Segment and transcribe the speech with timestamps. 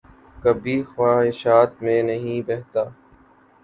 [0.35, 2.83] کبھی خواہشات میں نہیں بہتا